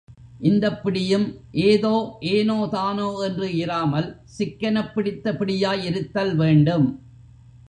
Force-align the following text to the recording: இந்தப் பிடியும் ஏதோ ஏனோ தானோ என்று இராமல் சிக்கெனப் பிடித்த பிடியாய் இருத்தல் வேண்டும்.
இந்தப் 0.39 0.83
பிடியும் 0.83 1.27
ஏதோ 1.51 1.91
ஏனோ 2.19 2.67
தானோ 2.71 3.19
என்று 3.19 3.57
இராமல் 3.57 4.09
சிக்கெனப் 4.37 4.93
பிடித்த 4.93 5.33
பிடியாய் 5.33 5.83
இருத்தல் 5.83 6.35
வேண்டும். 6.35 6.87